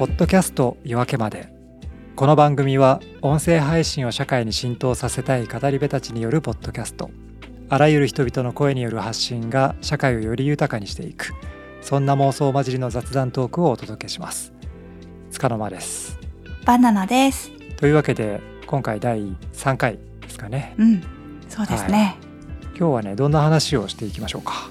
[0.00, 1.52] ポッドキャスト夜明けまで。
[2.16, 7.10] この番組は音声配信を社会に浸透させたい語り部たちによるポッドキャスト。
[7.68, 11.34] あらゆる人々の声による発信が社会をより豊かにしていく。
[11.82, 14.54] そんな妄想混じりの雑談トークをお届けします。
[15.32, 16.18] 塚の間です。
[16.64, 17.50] バナナです。
[17.76, 19.20] というわけで今回第
[19.52, 20.76] 3回ですかね。
[20.78, 21.02] うん、
[21.46, 22.16] そうですね。
[22.74, 24.70] 今日はねどんな話をしていきましょうか。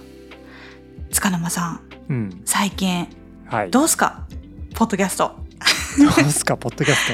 [1.11, 2.41] 塚沼さん、うん。
[2.45, 3.07] 最近
[3.45, 3.69] はい。
[3.69, 4.25] どうすか？
[4.79, 5.35] ポッドキャスト。
[5.97, 7.11] どうですか ポッドキャス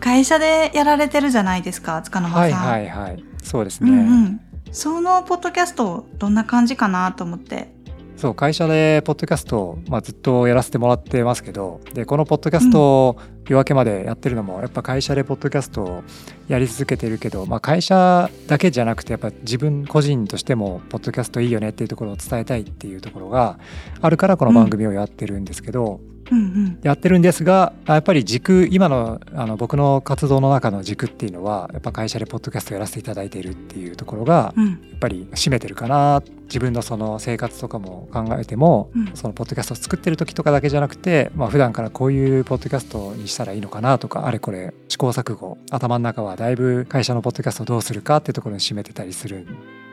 [0.00, 2.66] 会社でやられてるじゃないですか、塚ト沼さん。
[2.66, 4.40] はいはいはいそうですうね、んうん。
[4.72, 7.72] そのポッドキャストどんな感じかなと思って。
[8.16, 13.18] そう会社でポッドキャストを、まあ、ずっとやらせてもらってますけどでこのポッドキャストを
[13.48, 16.02] 夜明けまでやってるのもやっぱ会社でポッドキャストを
[16.46, 23.58] やり続けてるけど、まあ、会社だけじゃなくてやっぱ自分個人としてもポッドキャストいいよねっていうところを伝えたいっていうところが
[24.00, 26.13] あるからこの番組をやってるんですけど、うんうん。
[26.82, 34.68] やってるんですがやっぱり軸今のあの僕の活動の中の軸っていうのはやっぱ会社でポッドキャストやらせていただいているっていうところがうん。
[34.70, 36.22] やっぱり占めてるかな。
[36.44, 39.10] 自分のその生活とかも考えても、うん。
[39.14, 49.46] そのポッドキャストを作ってる時とかだけじゃなくて、まあ普段からこういうポッドキャストにしたらいいのかなとかあれこれ試行錯誤頭の中はだいぶ会社のポッドキャストをどうするかっていうところに占めてたりする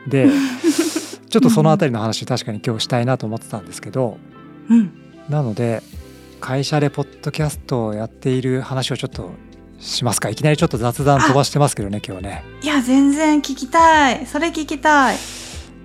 [0.06, 0.28] んで
[1.28, 4.18] ちょっとそのあたりの話確かに今日したいなと思ってたんですけど
[4.70, 4.92] うん。
[5.28, 5.82] なので
[6.42, 9.30] 会社でポッドキャストをやっている話をちょっと
[9.78, 12.44] しますかいきなりちょっと雑談飛ばしてますけどね今日ね。
[12.62, 14.26] いや、全然聞きたい。
[14.26, 15.16] それ聞きたい。
[15.16, 15.18] い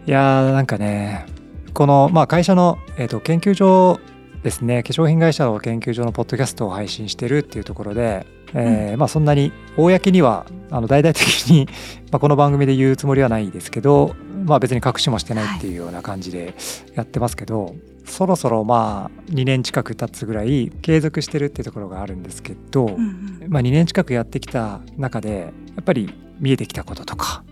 [0.07, 1.27] やーなんかね
[1.75, 3.99] この、まあ、会社の、えー、と研究所
[4.41, 11.67] ですね化粧品会社の研究所のポッドキャストを配信してるっていうところで、えーまあ、そんなに公にはあの大々的に
[12.11, 16.55] まあこの番組で言うつもりはないですけど、まあ、別に隠しもしてないっていうような感じで
[16.95, 17.75] やってますけど、
[18.07, 23.45] そろそろまあ2年近く経つぐらい継続してるってところがあるんですけど、うんうん。
[23.49, 25.39] まあ、2年近くやってきた中で
[25.75, 27.43] やっぱり見えてきたこととか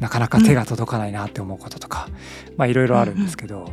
[0.00, 2.08] なかなか手が届かないなって思うこととか、
[2.56, 3.70] まあいろいろあるんですけど、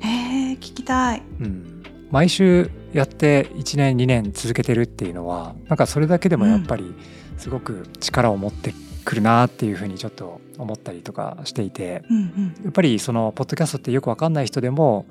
[0.00, 1.22] えー、聞きたい。
[1.40, 1.70] うん
[2.10, 6.94] 毎週やって1年2年続けてるっていうのはなんかそれだけでもやっぱり
[7.38, 8.72] すごく力を持って
[9.04, 12.54] くるなっていうふうにちょっと思ったりとかしていてうんうん。
[12.62, 15.06] やっぱりそのポッドキャストってよくわかんない人でも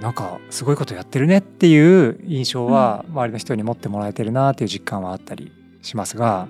[0.00, 6.48] なんかすごいことやってるねっていう印象は周りの人に持ってもらえてるなっていう実感はあったりしますが。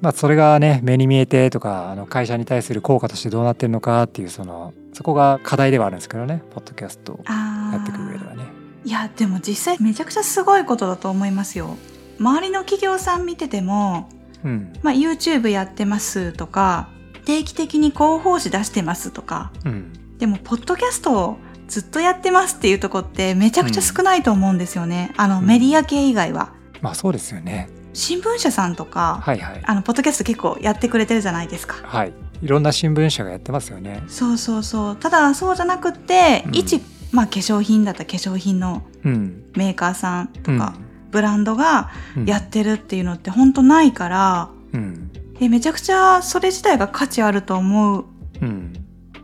[0.00, 8.44] まあ、それがね目に見えてとかあの会社に対する効果としてどうなってるのかっていうそのそこが課題ではあるんですけどねポッドキャストやっていく上ではね。
[8.84, 11.76] いやでも実際めちゃくちゃすごいことだと思いますよ。
[12.18, 14.10] 周りの企業さん見てても、
[14.44, 14.72] うん。
[14.82, 16.90] まあ、YouTube やってますとか
[17.24, 19.92] 定期的に広報誌出してますとかうん。
[20.18, 21.38] でもポッドキャストを
[21.68, 27.68] ずっとやってますっていうとこってめちゃくちゃ少ないと思うんですよね、あのうんメディア系以外はまあそうですよね。
[27.94, 29.62] 新聞社さんとか、はいはい。
[29.64, 32.12] あのポッドキャスト結構やってくれてるじゃないですかはい。
[32.42, 34.02] いろんな新聞社がやってますよね。
[34.08, 36.82] そうそうそうただそうじゃなくって、うん一、
[37.12, 39.44] まあ、化粧品だったら化粧品のうん。
[39.56, 40.74] メーカーさんとうんか、
[41.12, 45.10] ブランドがうんやってるっていうのって本当ないから、うん。
[45.40, 48.04] えめちゃくちゃそれ自体が価値あると思う
[48.42, 48.72] うん。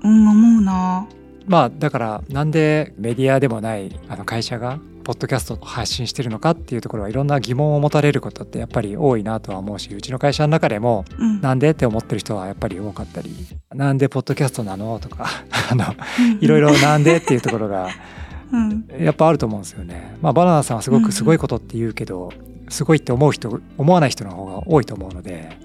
[0.03, 1.07] うん思うな
[1.51, 11.41] まあだからなんでメディアでもないあの会社がポッドキャストを発信してるのかっていうところはいろんな疑問を持たれることってやっぱり多いなとは思うしうちの会社の中でもうん。
[11.41, 13.35] なんでって思ってる人はやっぱり多かったり
[13.75, 15.27] なんでポッドキャストなのとか
[15.73, 15.87] あの
[16.21, 16.39] うん。
[16.41, 17.89] いろいろなんでっていうところが
[18.53, 18.87] うん。
[19.01, 20.17] やっぱあると思うんですよね。
[20.23, 22.33] まあバナナさんはすごくすごいことって言うけど、
[22.69, 25.59] すごいって思う人思わない人の方が多いと思うので。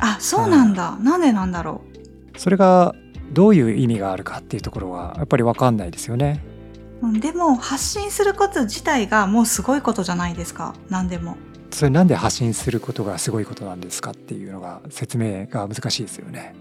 [0.00, 1.82] あそうなんだ、なんでなんだろ
[2.36, 2.94] それが
[3.34, 6.42] どういう意味があるかっていうところはやっぱり分かんないですよね。
[7.20, 10.74] でも発信すること自体がもうすごいことじゃないですか。
[10.88, 11.36] 何でも。
[11.70, 16.54] それなんで発信することがすごいことなんですかっていうのが説明が難しいですよね。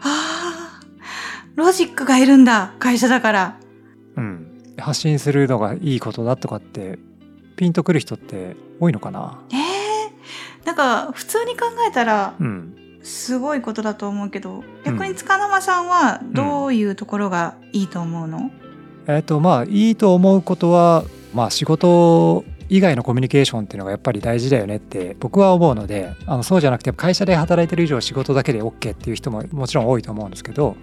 [0.00, 1.56] あー。
[1.56, 3.60] ロジックがいるんだ会社だから。
[4.16, 6.98] うん、発信するのがいいことだとかって
[7.56, 9.42] ピンとくる人って多いのかな？
[9.52, 18.50] えー、なんか普通に考えたらうん、すごいことだと思うけど逆に塚沼さんはどういうところがいいと思うの、
[19.06, 21.04] えっ、とまあいいと思うことは
[21.34, 30.76] まあ仕事以外のコミュニケーションっていうのがやっぱり大事だよねって僕は思うのであのそうじゃなくて会社で働いてる以上仕事だけで OK っていう人ももちろん多いと思うんですけど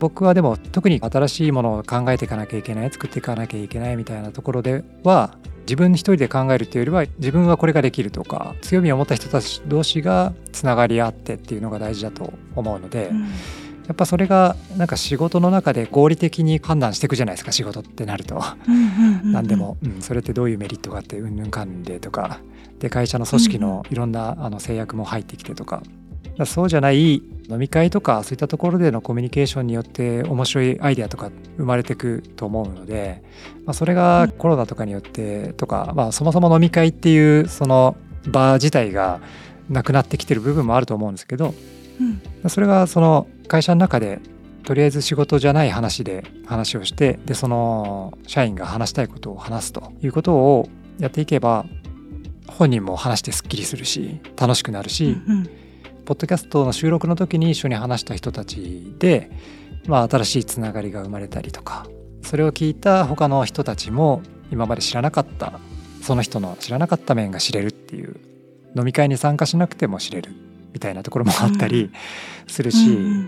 [0.00, 13.28] 僕はでも特に新しいものを考えていかなきゃいけない作っていかなきゃいけないみたいなところでは自分一人で考えるっていうよりは自分はこれができるとか強みを持った人たち同士がつながり合ってっていうのが大事だと思うので、うん。
[13.86, 18.42] やっぱそれがなんか仕事の中で合理的に判断していくじゃないですか仕事ってなると。
[19.24, 21.82] 何でも、うん、それってどういうメリットがあってうんぬんかん。
[21.82, 22.40] でとか
[22.78, 25.82] で会社の組織のいろんなあの制約も入ってきてとか
[26.36, 33.22] だそうじゃない飲み会とかそういったところでのコミュニケーションによって面白いアイデアとか生まれてくと思うので、
[33.64, 37.96] まあ、それがコロナとかによってとか、まあ、そもそも飲み会っていうその
[38.26, 39.20] 場自体が
[39.68, 41.54] なくなってきてる部分もあると思うんですけど
[42.00, 42.50] うん。
[42.50, 44.20] それがその会社の中で
[44.64, 51.66] とりあえず仕事じゃない話で話をしてでその社員が話したいことを話すということをやっていけば
[52.46, 55.63] 本人も話してすっきりするし楽しくなるし、うんうん
[56.04, 59.30] ポッドキャストの収録の時に一緒に話した人たちで、
[59.86, 61.86] まあ、新しいつながりが生まれたりとか
[62.22, 65.60] それを聞いた他の人たちも今まで知らなかった
[66.02, 68.16] その人の知らなかった面が知れるっていう
[68.76, 70.32] 飲み会に参加しなくても知れる
[70.72, 71.90] みたいなところもあったり
[72.46, 73.22] するし、うん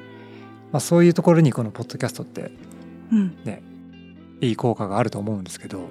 [0.73, 2.51] まあ、そういうところにこのポッドキャストって
[3.13, 3.37] うん。
[4.41, 5.89] いい効果があると思うんですけど、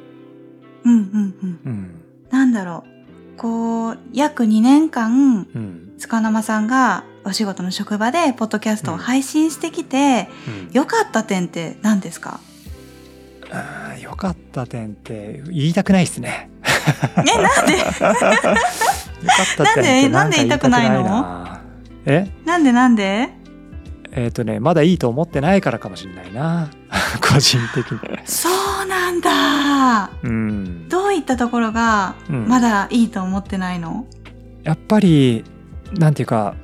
[0.83, 1.59] うんうんうん。
[1.65, 2.03] うん。
[2.29, 2.94] なんだろう
[3.37, 5.81] こう約2年間うん。
[5.97, 10.69] 塚生さんがお仕事の職場でポッドキャストを配信してきて、うん。
[10.73, 12.39] 良かった点って何ですか？
[14.01, 16.49] 良かった点って言いたくないですね。
[17.17, 17.77] え なんで？
[19.63, 20.09] なんで？
[20.09, 21.61] なんで言いたくないのな
[22.05, 22.27] え？
[22.45, 22.71] なんで？
[22.71, 23.29] なんで？
[24.11, 26.69] えっ、とねまだいいと思ってないからかもしれないな。
[27.21, 27.99] 個人的に。
[28.25, 28.51] そう
[29.05, 30.11] なんだ。
[30.23, 32.47] うん、どういったところがうん。
[32.47, 34.05] まだいいと思ってないの、
[34.63, 35.43] やっぱり
[35.93, 36.55] なんていうか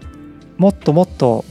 [0.57, 1.45] もっともっと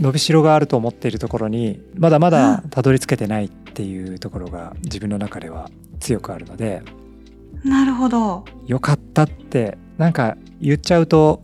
[0.00, 6.82] 伸びしろがあると思っているところにまだまだたどり着けてないっていうところが自分の中では強くあるので
[7.64, 8.44] なるほど。
[8.66, 11.42] 良かったってなんか言っちゃうと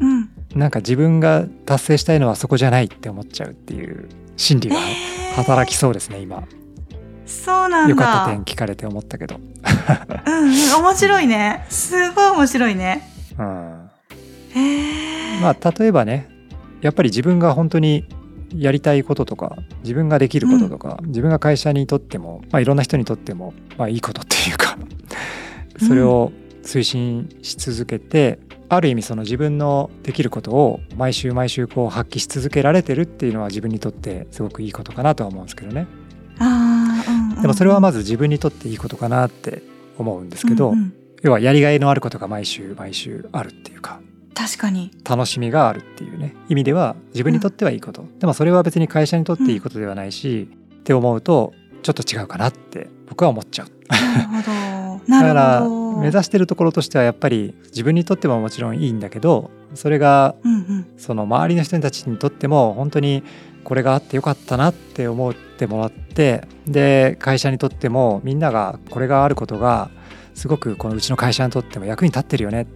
[0.00, 0.30] うん。
[0.54, 5.34] なんか自分が達成したいのはそこじゃないって思っちゃうっていう心理がえー。
[5.36, 6.42] 働きそうですね今
[7.30, 7.90] そうなんだ。
[7.90, 10.50] 良かった点聞かれて思ったけど、うんうん
[10.82, 11.64] 面白いね。
[11.70, 13.08] すごい面白いね。
[13.38, 13.90] うん、
[14.50, 15.40] へえ。
[15.40, 16.28] まあ例えばね
[16.82, 18.04] やっぱり自分が本当に
[18.54, 24.76] やりたいこととか自分ができることとか、自分が会社にとっても、まあ、いろんな人にとっても、まあ、いいことっていうか
[25.86, 26.32] それを
[26.64, 35.86] 推進し続けて、ある意味その自分のできることを毎週毎週こう発揮し続けられてるっていうのは自分にとってすごくいいことかなとは思うんですけどね。
[36.38, 39.62] あー、うんうん、でもそれはまずず自分にとっていいことかなって
[39.98, 40.92] 思うんですけど、うんうん。
[41.22, 44.00] 要はやりがいのあることが毎週毎週あるっていうか
[44.34, 44.90] 確かに。
[45.04, 50.48] 楽しみがあるっていうね意味では自分にとってはいいこと、でもそれは別に会社にとっていいことではないし、
[50.80, 51.52] って思うと
[51.82, 53.68] ちょっと違うかなって僕は思っちゃう。
[53.88, 54.80] なるほど。
[55.08, 60.86] だかなら目指してるところとしてはやっぱり自分にとってももちろんいいんだけどそれがうんうん。
[60.96, 63.22] その周りの人たちにとっても本当に
[63.64, 69.90] これがあってよかったなって思ってもらってで会社にとってもみんながこれがあることが
[70.34, 72.66] すごくこのうちの会社にとっても役に立ってるよね。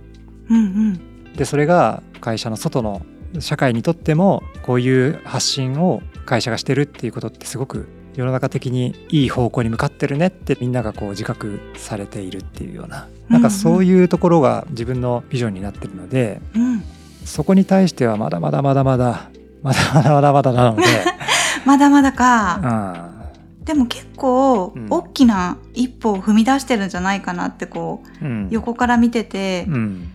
[0.51, 1.33] うんうん。
[1.35, 3.03] でそれが会社の外の
[3.41, 13.09] 社会にとってもこういう発信を会社がしてるっていうことってすごく世の中的にいい方向に向かってるねってみんながこう自覚されているっていうような。
[13.29, 16.83] なんかそういうところが自分のビジョンになってるのでうん。
[17.25, 19.31] そこに対してはまだまだまだまだ
[19.65, 20.83] まだまだまだまだなので、
[21.65, 23.65] まだまだうか、ん。
[23.65, 24.87] でも結構うん。
[24.91, 28.49] 大きな一歩を踏み出してるんじゃないかなってこううん。
[28.51, 30.13] 横から見ててうん。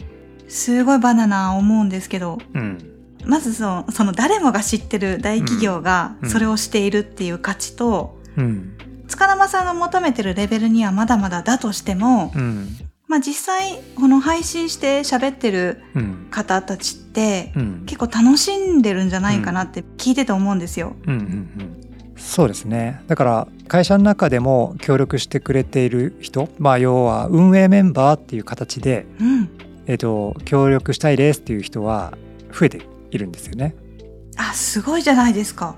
[0.47, 2.77] すごいバナナ思うんですけどうん。
[3.25, 6.29] まずそのその誰もが知ってる大企業がうん。
[6.29, 8.73] それをしているっていう価値と、うん。
[9.07, 12.67] 塚生さんが求めてるレベルにはまだまだだとしても、うん
[13.09, 20.95] まあ実際この配信して喋ってるうん方たちってうん結構楽しんでるんじゃないかなって聞いてて思うんですよ。
[21.05, 21.79] うんうんうん
[22.15, 29.49] そうですねだから会社の中でも協力してくれている人まあ要は運営メンバーっていう形で、うん。
[29.87, 32.13] えっと協力したいですっていう人は
[32.53, 33.73] 増えているんですよね
[34.37, 35.75] あ、すごいじゃないですか。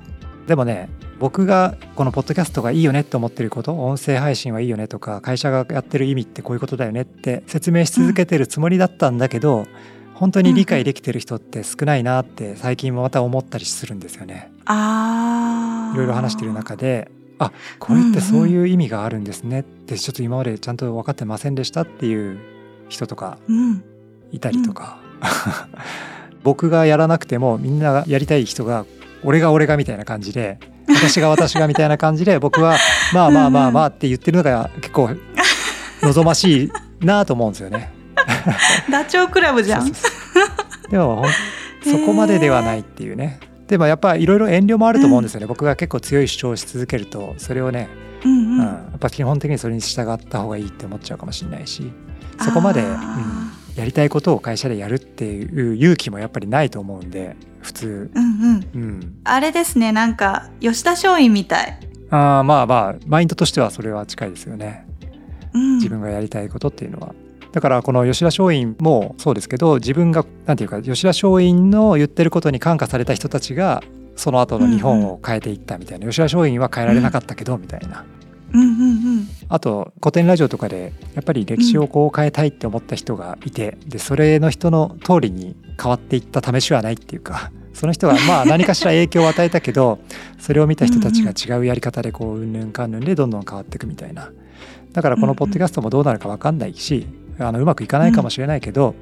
[0.47, 0.89] でもね
[1.21, 9.67] 僕がこのポッドキャストがいいよねって思ってること音声配信はいいよねとか会社がやってる意味ってこういうことだよねって説明し続けてるつもりだったんだけど、
[10.15, 14.51] 本当に理解できてる人って少ないなって最近もまた思ったりするんですよね。
[14.65, 15.93] ああ。
[15.93, 22.39] いろいろ話してる中であこれってそういう意味があるんですねってちょっと今までちゃんと分かってませんでしたっていう
[22.89, 23.83] 人とかうん。
[24.31, 24.97] いたりとか、
[26.41, 28.87] 僕がやらなくてもみんながやりたい人が
[29.23, 30.57] 俺が俺がみたいな感じで
[30.95, 32.77] 私が私がみたいな感じで僕は
[33.13, 35.09] まあまあまあまあって言ってるのが結構
[36.01, 36.71] 望ましい
[37.05, 37.91] なと思うんですよね。
[38.89, 39.85] ダチョウ倶楽部じゃん。
[39.85, 40.11] そうそう
[40.83, 41.25] そうでも
[41.83, 43.39] そこまでではないっていうね。
[43.67, 47.87] でもやっぱいろいろ遠慮もあると思うんですよね、僕が結構強い主張をし続けるとそれをね、
[48.25, 48.59] うんうんうん。
[48.59, 51.89] やっぱ基本的にそれに従った方がいいって思っちゃうかもしれないし
[52.41, 58.81] そこまで、うんあやりたいことを会社でやるっていう勇気もやっぱりないと思うんで普通、ーうんうん。
[58.83, 61.79] うん、あれですね、なんか、吉田松陰みたい。
[62.09, 64.85] あーまあまあマインドとしてはそれは近いですよね
[65.53, 65.75] うん。
[65.77, 67.15] 自分がやりたいことっていうのは。
[67.53, 73.83] だからこの吉田松陰もそうですけど自分がなんていうか吉田松陰の言ってることに感化された人たちが
[74.15, 78.20] その後の日本を変えていったみたいな、吉田松陰は変えられなかったけどみたいな、うん
[79.49, 89.99] あと古典ラジオとかでやっぱり歴史をこう変えたいって思った人がいて、でそれの人の通りに変わっていった試しはないっていうか その人がまあ何かしら影響を与えたけど
[90.39, 94.31] それを見た人たちが違うやり方でこううんぬんかんぬんでどんどん変わっていくみたいな。
[94.93, 97.07] だからこのポッドキャストもどうなるか分かんないし
[97.39, 98.93] あのうまくいかないかもしれないけど、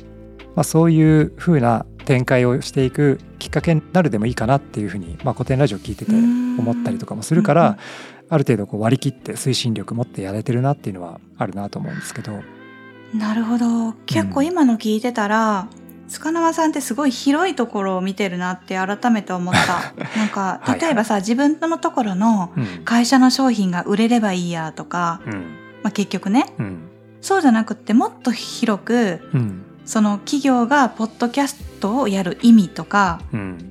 [0.56, 7.78] まあ、そういう風な展開をしていくきっかけになるでもいいかなっていうふうに、まあ、古典ラジオ聞いてて思ったりとかもするから、
[8.30, 12.42] ある程度こう割り切って推進力持ってやれてるなっていうのはあるなと思うんですけど。
[13.14, 13.94] なるほど。
[14.06, 15.68] 結構今の聞いてたら、
[16.10, 19.94] 塚縄さんってすごい広いところを見てるなって改めて思った。
[20.18, 25.34] なんかはいはい、例えばさ、自分のところのうん会社の商品が売れればいいやとか、うん
[25.84, 26.78] まあ、結局ね、うん
[27.22, 33.69] そうじゃなくってもっと広く、うんその企業がポッドキャストをやる意味とか、うん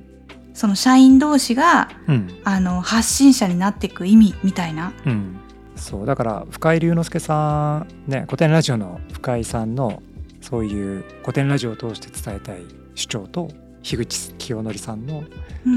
[0.59, 2.41] その社員同士がうん。
[2.43, 4.91] あの発信者になっていく意味みたいな。
[5.05, 5.37] うん。
[5.77, 10.03] そうだから深井龍之介さんね古典ラジオの深井さんの
[10.41, 13.47] そういう古典ラジオを通して伝えたい主張と
[13.83, 15.23] 樋口清則さんの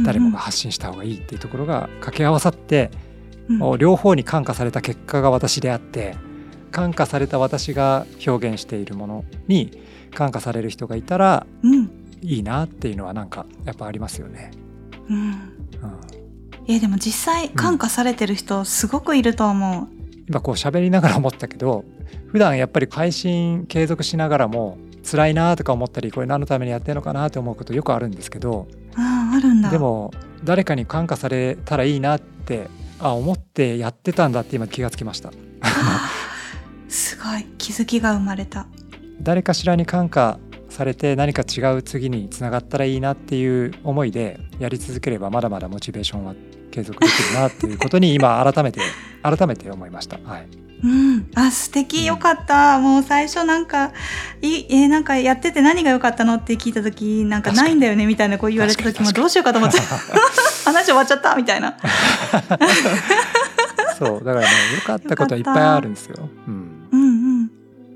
[0.05, 2.91] 誰もが発信した方がいいっていうところが掛け合わさって、
[3.49, 3.59] うん。
[3.59, 6.17] もう両方に感化された結果が私であって
[6.73, 9.81] 感化された私が表現しているものに
[10.13, 11.89] 感化される人がいたらうん。
[12.21, 14.51] いいなっていうのはなんかやっぱありますよね。
[15.13, 19.89] うんうん、えでも実際感化されてる人すごくいると思う。
[20.29, 21.85] 今こう喋りながら思ったけど
[22.29, 29.71] 普段やっぱり配信継続しながらも辛いなとか思ったりこれ何のためにやってるのかなと思うことよくあるんですけどあああるんだ。
[29.71, 30.13] でも
[30.45, 35.33] 誰かに感化されたらいいなってあ思ってやってたんだって今気がつきました。
[36.89, 38.67] すごい気づきが生まれた。
[39.21, 40.39] 誰かしらに感化
[40.73, 46.35] されて何か違う次につながったらいいなっていう思いでやり続ければまだまだモチベーションは
[46.71, 48.81] 継続できるなっていうことに今改めて
[49.23, 50.19] 改めて思いました。
[50.25, 50.49] はい、
[50.83, 52.07] うん、あ素敵。
[52.07, 52.79] よかった。
[52.79, 53.93] もう最初なんか
[54.41, 59.79] いえーなんかやってて何が良かったのって聞いた時なんかないんだよねみたいなこう言われた時もどうしようかと思って。
[60.65, 61.77] 話終わっちゃったみたいな。
[63.99, 66.29] そうだからね良かったことはいっぱいあるんですよ。
[66.49, 66.89] うん。
[66.91, 67.05] うんう
[67.43, 67.51] ん。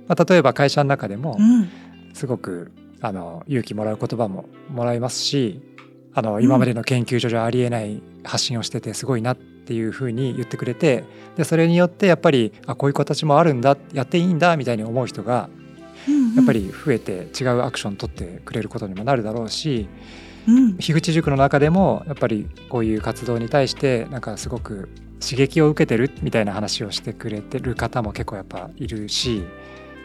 [0.06, 1.68] まあ、例えば会社の中でもうん
[2.17, 5.61] すごくあの勇気もらう言葉ももらいますし
[6.15, 11.05] あの今までの研究所じゃありえない発信をしててすごいなっていうふうに言ってくれて
[11.37, 15.51] でそれによってやっぱりあこういう形もあるんだやっていいんだみたいに思う人が
[16.37, 19.89] やっぱり増えて違うアクション取ってくれることにもなるだろうし
[20.49, 20.77] うん。
[20.79, 24.89] 樋口塾の中でもやっぱりこういう活動に対してなんかすごく
[25.21, 29.43] 刺激を受けてるみたいな話をしてくれてる方も結構やっぱいるし、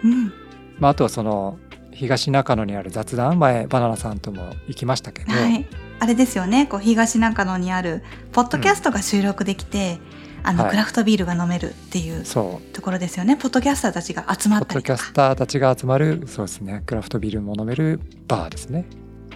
[0.04, 0.34] うん。
[0.80, 1.60] まあ、あとはその
[2.02, 5.68] 東中野にある雑談前バナナさんとも行きましたけど、はい。
[6.00, 10.00] あれですよね、こう東中野にあるポッドキャストが収録できて、
[10.42, 13.38] あの、はいクラフトビールが飲めるっていうところですよね。
[13.38, 14.98] ポッドキャスターたちが集まポッドキャ。
[14.98, 18.88] スターたちが集まるそうですねクラフトビールも飲めるバーですね。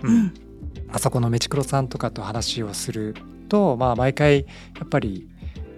[0.02, 0.34] ううんん。
[0.92, 3.14] あそこのメチクロさんとかと話をする
[3.48, 4.40] と、まあ、毎回
[4.80, 5.28] やっぱり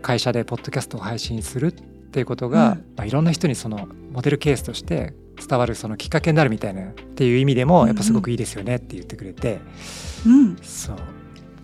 [0.02, 1.72] 会社でポッドキャストを配信するっ
[2.12, 9.60] ていうことが、うんまあ、いろんな人にそのモデルケースとして伝わるそのきっかけになるみたいなっていう意味でもやっぱすごくいいですよねって言ってくれて、
[10.26, 10.58] うん。
[10.58, 10.98] そう。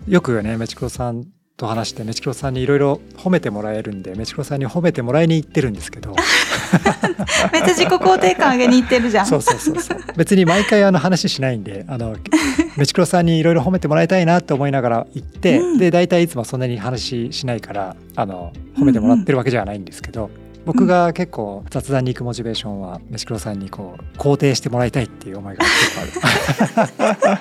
[0.06, 1.24] よくねメチクロさん
[1.56, 6.14] と話してメチクロさんにいろいろ褒めてもらえるんでメチクロさんに褒めてもらいに行ってるんですけど。
[7.52, 9.26] めっちゃ自己肯定感上げに行ってるじゃん。
[9.26, 9.80] そうそうそう。
[9.80, 12.16] そう別に毎回あの話しないんであの
[12.76, 15.78] メチクロさんにいろいろ褒めてもらいたいなって思いながら行って、うん。
[15.78, 20.30] で大体いつもそんなに話しないからあの褒めてもらってるわけじゃないんですけど、
[20.64, 27.32] 僕が結構雑談に行くモチベーションはメチクロさんにこう肯定してもらいたいっていう思いが結構ある。
[27.34, 27.38] あ、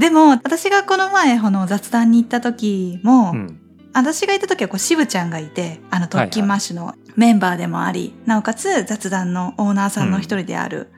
[0.00, 3.60] でも、私がこの前、この雑談に行った時も、うん。
[3.92, 10.90] 私が行った時はこう、渋ちゃんがいて、あの、特勤マッシュのメンバーでもあり、なおかつ雑談のオーナーさんの一人である、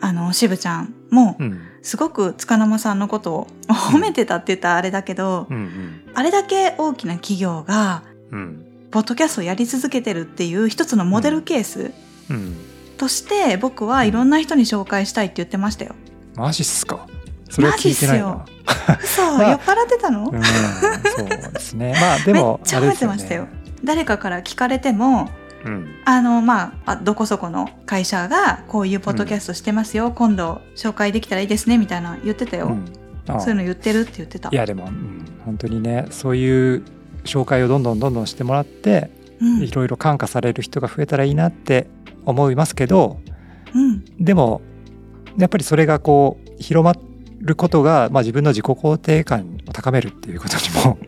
[0.00, 1.60] あの、渋ちゃんもう、ん。
[1.82, 11.92] すごく塚生さんのことを褒めてたって言ったらあれだけど、うんあれだけ大きな企業が、うんうんポッドキャストをやり続けてるっていう一つのモデルケース
[12.30, 12.56] うん。
[12.96, 15.94] として、僕はいろんな人に紹介したいって言ってましたよ。
[16.34, 17.06] マジっすか？
[17.50, 18.26] それは聞いてないな。
[18.26, 18.46] マ
[19.02, 21.94] 嘘、まあ酔っ払ってたの、うんそうですね。
[22.00, 23.10] まあ でもめっちゃ覚えあれですよ。
[23.10, 23.48] てましたよね。
[23.84, 25.28] 誰かから聞かれても
[25.64, 25.88] うん。
[26.04, 32.84] あのまああどこそこの会社がこういうポッドキャストしてますよ、今度紹介できたらいいですねみたいな言ってたよ、うん。
[33.28, 33.40] あ。
[33.40, 34.48] そういうの言ってるって言ってた。
[34.50, 36.82] いやでも、うん、本当にねそういう
[37.26, 39.62] 紹介をどんどんどんどんしてもらってうん。
[39.62, 41.88] いろいろ感化される人が増えたらいいなって
[42.24, 43.20] 思いますけど
[43.74, 44.04] うん。
[44.18, 44.62] でも
[45.38, 46.94] やっぱりそれがこう広ま
[47.40, 50.98] ることが、まあ、自分の自己肯定感を高めるっていうことにも、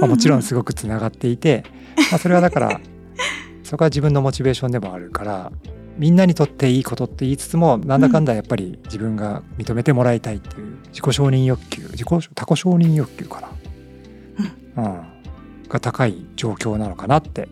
[0.00, 1.64] まあ、もちろんすごくつながっていて、
[2.10, 2.80] まあ、それはだから
[3.64, 5.52] そこは自分のモチベーションでもあるから
[5.98, 13.40] みんなにとっていいことって言いつつもなんだかんだやっぱり自分が認めてもらいたいっていう自己承認欲求自己他己承認欲求か
[14.76, 15.13] な、うん
[15.68, 17.48] が高い状況なのかなって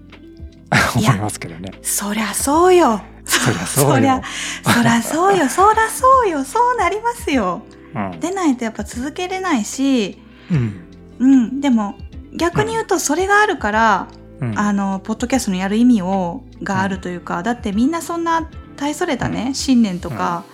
[0.96, 1.72] 思いますけどね。
[1.82, 3.02] そりゃそうよ。
[3.24, 4.22] そりゃそうよ。
[4.64, 5.48] そりゃそうよ。
[5.48, 6.44] そりゃそうよ。
[6.44, 7.62] そうなりますよ。
[7.94, 8.20] うん。
[8.20, 10.18] でないとやっぱ続けれないし。
[10.50, 10.80] うん。
[11.18, 11.60] うん。
[11.60, 11.96] でも
[12.34, 14.08] 逆に言うとそれがあるから、
[14.40, 14.58] うん。
[14.58, 19.54] あのポッドキャストのやる意味をがあるというか、だってみんなそんな大それたね、うん。
[19.54, 20.44] 信念とか、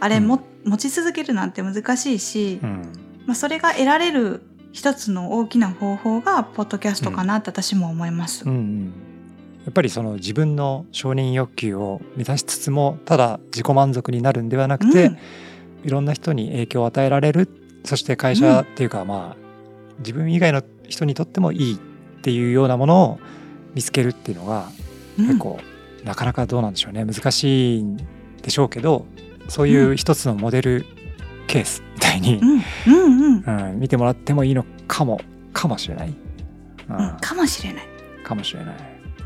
[0.00, 2.82] あれうんも、持ち続けるなんて難しいし、うん。
[3.26, 8.44] まあ、それが得られる一つの大きな方法がポッドキャストかなって私も思います。
[8.44, 8.92] うんうん。
[9.64, 15.18] やっぱりその自分の承認欲求を満たしつつもただ自己満足になるんではなくて、うん。
[15.84, 17.48] いろんな人に影響を与えられる。
[17.84, 19.36] そして会社っていうかまあ
[20.00, 21.78] 自分以外の人にとってもいいっ
[22.22, 23.20] ていうようなものを
[23.74, 24.68] 見つけるっていうのが
[25.18, 25.26] うん。
[25.26, 25.58] 結構
[26.04, 27.04] なかなかどうなんでしょうね。
[27.04, 27.96] 難しいん
[28.42, 29.06] でしょうけど
[29.48, 30.86] そういう一つのモデル
[31.46, 31.82] ケース
[32.18, 33.70] いに、うんうんうん。
[33.70, 35.20] うん見てもらってもいいのかも
[35.52, 36.14] かもしれない、
[36.88, 36.96] うん。
[36.96, 37.84] うん、かもしれない。
[38.22, 38.74] かもしれない。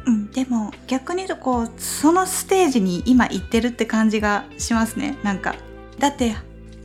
[0.05, 5.19] うん、でも逆に言うとこうそのステージに今行ってるって感じがしますね。
[5.23, 5.55] なんか
[5.99, 6.35] だって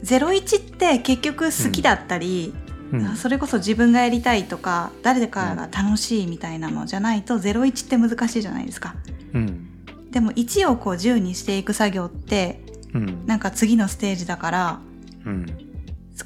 [0.04, 2.54] 01って結局好きだったり、
[2.92, 3.16] うん。
[3.16, 8.96] それこそ自分がやりたいとか誰かが楽しいみたいなのじゃないと01って難しいじゃないですか。
[9.34, 9.68] うん。
[10.12, 12.62] でも1をこう10にしていく作業って
[12.94, 13.26] うん。
[13.26, 14.80] なんか次のステージだから
[15.26, 15.67] うん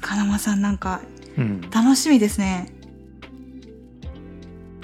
[0.00, 1.00] 金間さんなんか
[1.36, 1.60] うん。
[1.70, 2.72] 楽しみですね。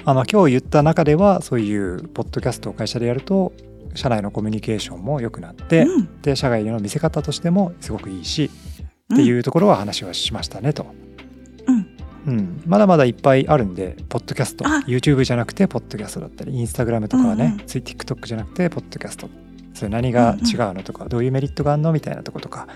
[0.05, 3.53] あの今日言った中ではそういうポッドキャストを会社でやると
[3.94, 6.23] 社内のコミュニケーションも良くなって、うん。
[6.23, 8.51] で社外での見せ方としてもすごくいいし、
[9.12, 10.87] っていうところは話はしましたねと。
[11.66, 11.87] うん。
[12.27, 14.66] うん、まだまだいっぱいあるんでポッドキャスト。
[14.66, 14.83] あ。
[14.87, 17.59] YouTube じゃなくてポッドキャストだったりインスタグラムとかはね、うんうん。
[17.61, 19.29] TikTok じゃなくてポッドキャスト
[19.78, 22.66] それ何が違うのとか、どういうメリットがあるのみたいなとことか、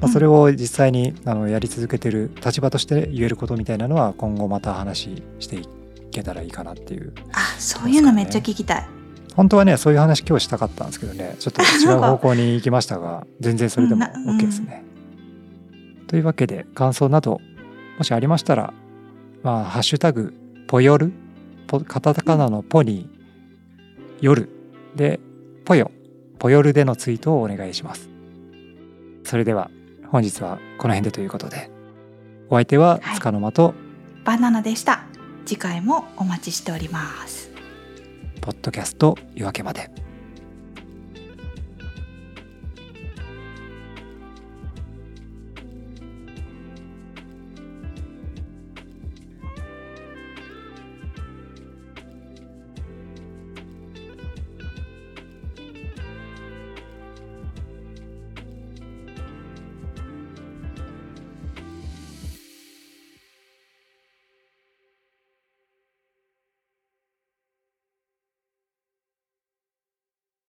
[0.00, 5.68] まあ、それを実際にあのやり続けてる立場として言えることみたいなのは今後また話してい
[6.10, 7.12] けたらいいかなっていう。
[7.32, 8.88] あそういうのめっちゃ聞きたい。
[9.34, 11.36] 本当はねそういう話今日したかったんですけどね。
[11.40, 14.82] ちょっと違う方向に行きましたが全然それでも OK ですね。
[16.06, 17.42] というわけで感想など
[17.98, 18.72] もしありましたら
[19.42, 20.32] まあ「ハッシュタグ
[20.68, 21.12] ポヨル」
[21.68, 23.10] ポカタカナのポに
[24.22, 24.48] 「夜」
[24.96, 25.20] で
[25.66, 25.90] 「ポヨ」
[26.38, 28.16] ポヨルでのツイートをお願いします。
[29.26, 29.70] それでは
[30.08, 31.68] 本日はこの辺でということで
[32.48, 33.74] お相手ははいつかの間と
[34.24, 35.02] バナナでした
[35.44, 37.50] 次回もお待ちしております
[38.40, 40.05] ポッドキャスト夜明けまで。